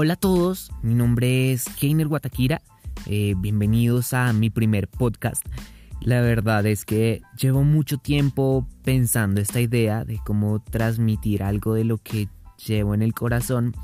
[0.00, 2.62] Hola a todos, mi nombre es Keiner Guataquira,
[3.06, 5.44] eh, bienvenidos a mi primer podcast.
[6.00, 11.82] La verdad es que llevo mucho tiempo pensando esta idea de cómo transmitir algo de
[11.82, 12.28] lo que
[12.64, 13.74] llevo en el corazón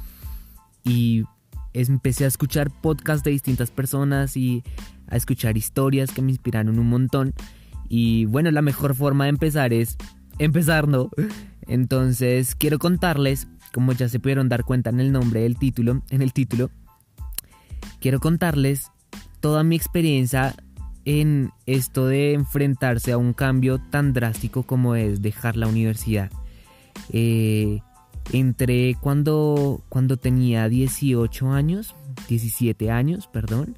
[0.85, 1.25] y
[1.72, 4.62] empecé a escuchar podcasts de distintas personas y
[5.08, 7.35] a escuchar historias que me inspiraron un montón
[7.89, 9.96] y bueno, la mejor forma de empezar es
[10.39, 11.11] empezar, ¿no?
[11.67, 16.23] Entonces quiero contarles como ya se pudieron dar cuenta en el nombre del título, en
[16.23, 16.71] el título,
[18.00, 18.93] quiero contarles
[19.41, 20.55] toda mi experiencia
[21.05, 26.31] en esto de enfrentarse a un cambio tan drástico como es dejar la universidad.
[27.11, 27.81] Eh,
[28.33, 31.97] entré cuando, cuando tenía 18 años,
[32.28, 33.77] 17 años, perdón.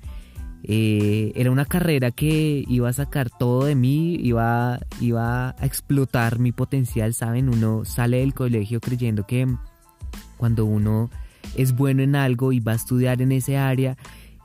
[0.63, 6.39] Eh, era una carrera que iba a sacar todo de mí, iba, iba a explotar
[6.39, 7.49] mi potencial, ¿saben?
[7.49, 9.47] Uno sale del colegio creyendo que
[10.37, 11.11] cuando uno
[11.57, 13.97] es bueno en algo y va a estudiar en ese área,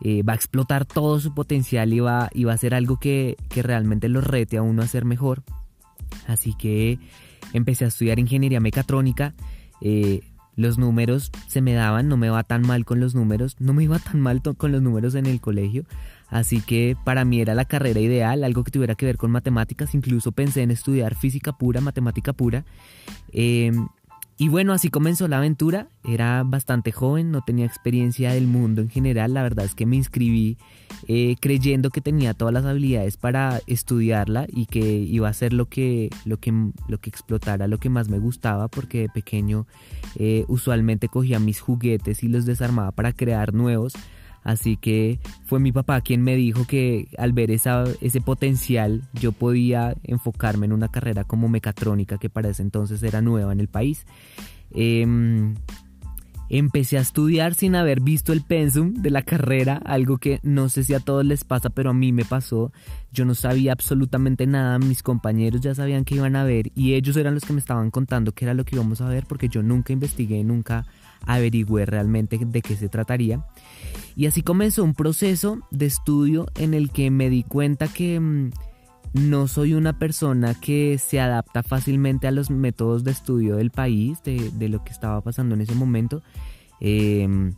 [0.03, 3.37] eh, va a explotar todo su potencial y va, y va a hacer algo que,
[3.49, 5.43] realmente lo rete a uno a ser mejor.
[6.27, 6.99] Así que
[7.53, 9.33] empecé a estudiar ingeniería mecatrónica.
[9.81, 10.21] Eh,
[10.55, 13.83] los números se me daban, no me va tan mal con los números, no me
[13.83, 15.85] iba tan mal con los números en el colegio,
[16.29, 19.95] así que para mí era la carrera ideal, algo que tuviera que ver con matemáticas,
[19.95, 22.65] incluso pensé en estudiar física pura, matemática pura.
[23.31, 23.71] Eh,
[24.41, 25.89] y bueno, así comenzó la aventura.
[26.03, 29.35] Era bastante joven, no tenía experiencia del mundo en general.
[29.35, 30.57] La verdad es que me inscribí
[31.07, 35.67] eh, creyendo que tenía todas las habilidades para estudiarla y que iba a ser lo
[35.67, 36.51] que, lo que,
[36.87, 39.67] lo que explotara, lo que más me gustaba, porque de pequeño
[40.15, 43.93] eh, usualmente cogía mis juguetes y los desarmaba para crear nuevos.
[44.43, 49.31] Así que fue mi papá quien me dijo que al ver esa, ese potencial yo
[49.31, 53.67] podía enfocarme en una carrera como mecatrónica que para ese entonces era nueva en el
[53.67, 54.05] país.
[54.71, 55.55] Em,
[56.49, 60.83] empecé a estudiar sin haber visto el pensum de la carrera, algo que no sé
[60.83, 62.73] si a todos les pasa, pero a mí me pasó.
[63.13, 67.15] Yo no sabía absolutamente nada, mis compañeros ya sabían que iban a ver y ellos
[67.15, 69.63] eran los que me estaban contando qué era lo que íbamos a ver porque yo
[69.63, 70.85] nunca investigué, nunca
[71.25, 73.45] averigüé realmente de qué se trataría.
[74.21, 78.51] Y así comenzó un proceso de estudio en el que me di cuenta que mm,
[79.13, 84.21] no soy una persona que se adapta fácilmente a los métodos de estudio del país,
[84.21, 86.21] de, lo que estaba pasando en ese momento.
[86.79, 87.53] Em,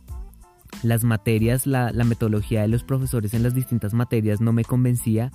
[0.82, 5.32] las materias, la, la, metodología de los profesores en las distintas materias no me convencía.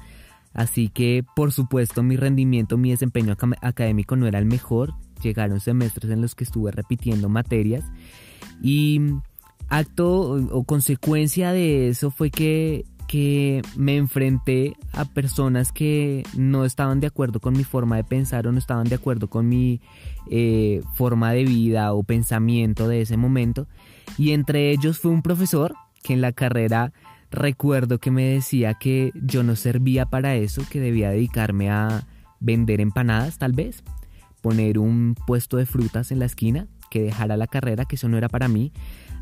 [0.55, 4.95] Así que, por supuesto, mi rendimiento, mi desempeño académico no era el mejor.
[5.21, 7.85] Llegaron semestres en los que estuve repitiendo materias.
[8.63, 8.99] Y
[9.69, 16.99] acto o, consecuencia de eso fue que, que me enfrenté a personas que no estaban
[16.99, 19.81] de acuerdo con mi forma de pensar o no estaban de acuerdo con mi
[20.29, 23.67] eh, forma de vida o pensamiento de ese momento.
[24.17, 26.93] Y entre ellos fue un profesor que en la carrera
[27.31, 32.07] recuerdo que me decía que yo no servía para eso, que debía dedicarme a
[32.39, 33.83] vender empanadas tal vez,
[34.41, 38.17] poner un puesto de frutas en la esquina, que dejara la carrera, que eso no
[38.17, 38.71] era para mí.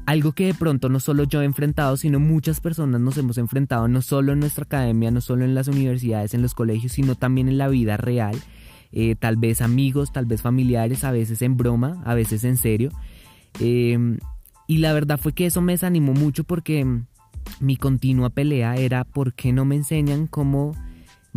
[0.07, 3.89] Algo que de pronto no solo yo he enfrentado, sino muchas personas nos hemos enfrentado,
[3.89, 7.49] no solo en nuestra academia, no solo en las universidades, en los colegios, sino también
[7.49, 8.37] en la vida real.
[8.93, 12.89] Eh, tal vez amigos, tal vez familiares, a veces en broma, a veces en serio.
[13.59, 14.17] Em,
[14.65, 16.85] y la verdad fue que eso me desanimó mucho porque
[17.59, 20.71] mi continua pelea era por qué no me enseñan cómo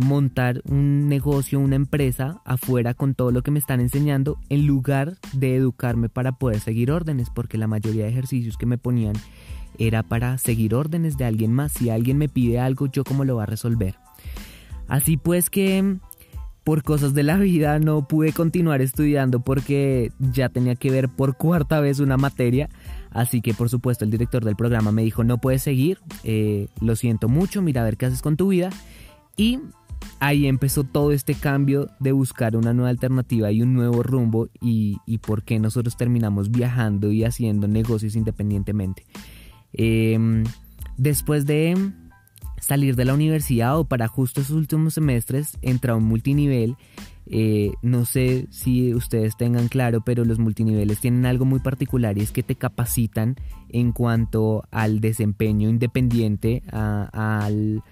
[0.01, 5.17] montar un negocio, una empresa afuera con todo lo que me están enseñando en lugar
[5.33, 9.15] de educarme para poder seguir órdenes, porque la mayoría de ejercicios que me ponían
[9.77, 11.71] era para seguir órdenes de alguien más.
[11.71, 13.95] Si alguien me pide algo, yo cómo lo va a resolver.
[14.87, 15.97] Así pues que
[16.63, 21.35] por cosas de la vida no pude continuar estudiando porque ya tenía que ver por
[21.35, 22.69] cuarta vez una materia.
[23.09, 26.95] Así que por supuesto el director del programa me dijo no puedes seguir, eh, lo
[26.95, 28.69] siento mucho, mira a ver qué haces con tu vida.
[29.37, 29.59] Y
[30.19, 34.99] ahí empezó todo este cambio de buscar una nueva alternativa y un nuevo rumbo y,
[35.19, 39.05] por qué nosotros terminamos viajando y haciendo negocios independientemente.
[39.73, 40.43] Em,
[40.97, 41.75] después de
[42.59, 46.77] salir de la universidad o para justo esos últimos semestres entra un multinivel.
[47.25, 52.21] Eh, no sé si ustedes tengan claro, pero los multiniveles tienen algo muy particular y
[52.21, 53.35] es que te capacitan
[53.69, 57.83] en cuanto al desempeño independiente, al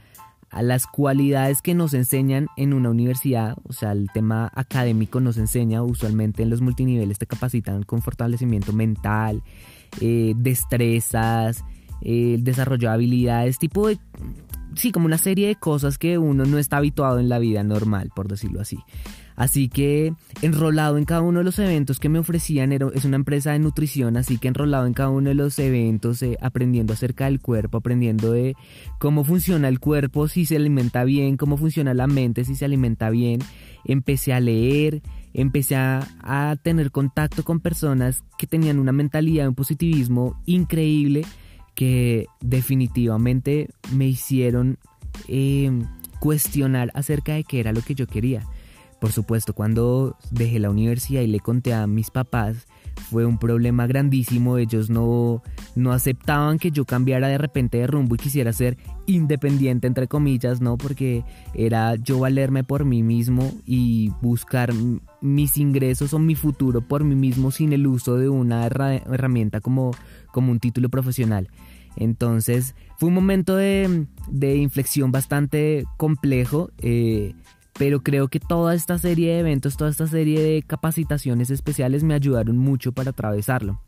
[0.51, 5.37] a las cualidades que nos enseñan en una universidad, o sea, el tema académico nos
[5.37, 9.43] enseña, usualmente en los multiniveles te capacitan con fortalecimiento mental,
[10.01, 11.63] eh, destrezas,
[12.01, 13.99] eh, desarrollo de habilidades, tipo de...
[14.75, 18.11] sí, como una serie de cosas que uno no está habituado en la vida normal,
[18.15, 18.77] por decirlo así.
[19.39, 23.15] Así que enrolado en cada uno de los eventos que me ofrecían, era, es una
[23.15, 27.23] empresa de nutrición, así que enrolado en cada uno de los eventos, eh, aprendiendo acerca
[27.23, 28.55] del cuerpo, aprendiendo de
[28.99, 33.09] cómo funciona el cuerpo, si se alimenta bien, cómo funciona la mente, si se alimenta
[33.11, 33.39] bien.
[33.85, 35.01] Empecé a leer,
[35.33, 41.21] empecé a, a tener contacto con personas que tenían una mentalidad, un positivismo increíble
[41.79, 44.79] que definitivamente me hicieron
[45.29, 45.71] eh,
[46.19, 48.45] cuestionar acerca de qué era lo que yo quería.
[48.99, 52.67] Por supuesto, cuando dejé la universidad y le conté a mis papás,
[53.09, 54.57] fue un problema grandísimo.
[54.57, 55.41] Ellos no,
[55.75, 60.59] no aceptaban que yo cambiara de repente de rumbo y quisiera ser independiente, entre comillas,
[60.59, 60.77] ¿no?
[60.77, 61.23] Porque
[61.53, 64.73] era yo valerme por mí mismo y buscar
[65.21, 69.91] mis ingresos o mi futuro por mí mismo sin el uso de una herramienta como,
[70.31, 71.49] como un título profesional.
[71.95, 76.69] Entonces fue un momento de, de inflexión bastante complejo.
[76.77, 77.33] Eh,
[77.79, 82.13] pero creo que toda esta serie de eventos, toda esta serie de capacitaciones especiales me
[82.13, 83.81] ayudaron mucho para atravesarlo.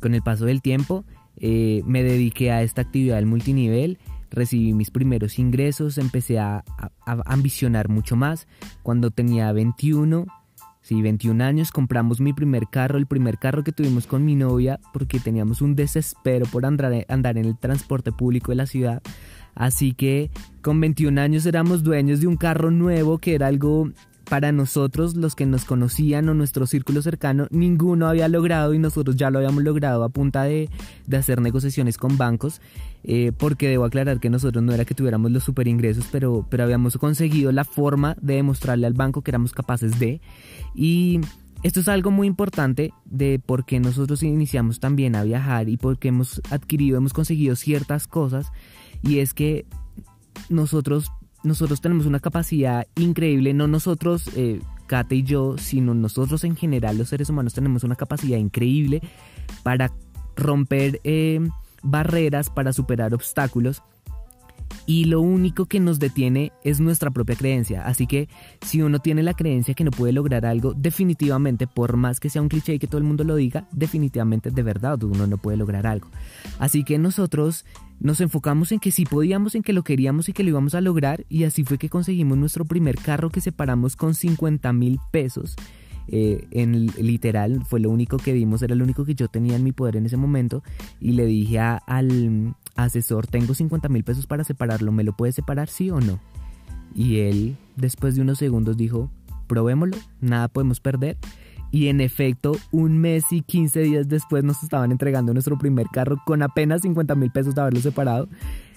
[0.00, 1.06] Con el paso del tiempo
[1.38, 3.98] eh, me dediqué a esta actividad del multinivel,
[4.30, 6.62] recibí mis primeros ingresos, empecé a,
[7.06, 8.46] ambicionar mucho más.
[8.82, 10.26] Cuando tenía 21,
[10.82, 14.78] sí, 21 años, compramos mi primer carro, el primer carro que tuvimos con mi novia,
[14.92, 19.02] porque teníamos un desespero por andar, andar en el transporte público de la ciudad.
[19.60, 20.30] Así que
[20.62, 23.90] con 21 años éramos dueños de un carro nuevo que era algo
[24.26, 29.16] para nosotros, los que nos conocían o nuestro círculo cercano, ninguno había logrado y nosotros
[29.16, 30.70] ya lo habíamos logrado a punta de,
[31.14, 32.62] hacer negociaciones con bancos,
[33.04, 36.64] eh, porque debo aclarar que nosotros no era que tuviéramos los super ingresos, pero, pero
[36.64, 40.22] habíamos conseguido la forma de demostrarle al banco que éramos capaces de.
[40.74, 41.20] Y
[41.64, 46.08] esto es algo muy importante de por qué nosotros iniciamos también a viajar y porque
[46.08, 48.50] hemos adquirido, hemos conseguido ciertas cosas
[49.02, 49.66] y es que
[50.48, 51.10] nosotros,
[51.42, 56.98] nosotros tenemos una capacidad increíble, no nosotros, eh, Kate y yo, sino nosotros en general,
[56.98, 59.02] los seres humanos, tenemos una capacidad increíble
[59.62, 59.92] para
[60.36, 61.40] romper eh,
[61.82, 63.82] barreras, para superar obstáculos
[64.86, 67.86] y lo único que nos detiene es nuestra propia creencia.
[67.86, 68.28] Así que
[68.60, 72.42] si uno tiene la creencia que no puede lograr algo, definitivamente, por más que sea
[72.42, 75.56] un cliché y que todo el mundo lo diga, definitivamente de verdad uno no puede
[75.56, 76.08] lograr algo.
[76.58, 77.64] Así que nosotros
[78.00, 80.80] nos enfocamos en que sí podíamos, en que lo queríamos y que lo íbamos a
[80.80, 85.54] lograr y así fue que conseguimos nuestro primer carro que separamos con 50 mil pesos.
[86.08, 89.62] Eh, en literal fue lo único que vimos, era lo único que yo tenía en
[89.62, 90.64] mi poder en ese momento
[90.98, 95.68] y le dije al, asesor, tengo 50 mil pesos para separarlo, ¿me lo puede separar
[95.68, 96.18] sí o no?
[96.94, 99.10] Y él, después de unos segundos, dijo,
[99.46, 101.16] probémoslo, nada podemos perder.
[101.72, 106.20] Y en efecto, un mes y 15 días después nos estaban entregando nuestro primer carro
[106.26, 108.28] con apenas 50 mil pesos de haberlo separado.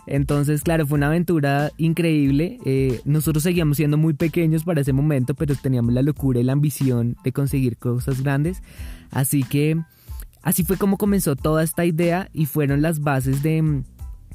[0.05, 2.59] Entonces, claro, fue una aventura increíble.
[2.65, 6.53] Eh, nosotros seguíamos siendo muy pequeños para ese momento, pero teníamos la locura y la
[6.53, 8.61] ambición de conseguir cosas grandes.
[9.11, 9.81] Así que
[10.41, 13.83] así fue como comenzó toda esta idea y fueron las bases de mm,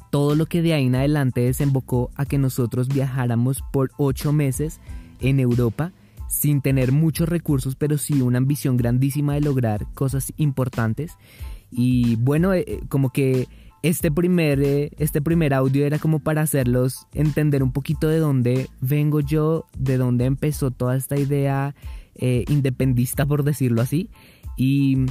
[0.09, 4.79] todo lo que de ahí en adelante desembocó a que nosotros viajáramos por ocho meses
[5.21, 5.91] en Europa
[6.29, 11.17] sin tener muchos recursos, pero sí una ambición grandísima de lograr cosas importantes.
[11.71, 13.47] Y bueno, eh, eh, como que
[13.81, 18.69] este primer, eh, este primer audio era como para hacerlos entender un poquito de dónde
[18.79, 21.75] vengo yo, de dónde empezó toda esta idea
[22.21, 24.09] independista, por decirlo así.
[24.57, 25.05] Y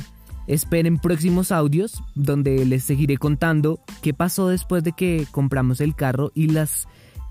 [0.49, 6.33] Esperen próximos audios donde les seguiré contando qué pasó después de que compramos el carro
[6.35, 6.89] y las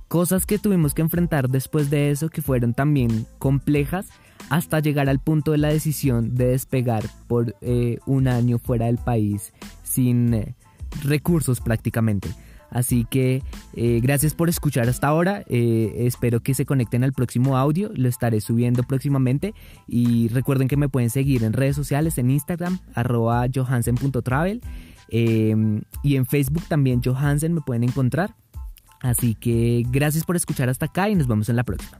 [0.08, 4.08] cosas que tuvimos que enfrentar después de eso que fueron también complejas
[4.50, 8.98] hasta llegar al punto de la decisión de despegar por eh, un año fuera del
[8.98, 10.56] país sin eh,
[11.04, 12.30] recursos prácticamente.
[12.70, 15.44] Así que eh, gracias por escuchar hasta ahora.
[15.48, 17.92] Eh, espero que se conecten al próximo audio.
[17.96, 19.54] Lo estaré subiendo próximamente.
[19.88, 24.62] Y recuerden que me pueden seguir en redes sociales, en Instagram, arroba johansen.travel.
[25.10, 28.36] Em, y en Facebook también Johansen me pueden encontrar.
[29.02, 32.00] Así que gracias por escuchar hasta acá y nos vemos en la próxima.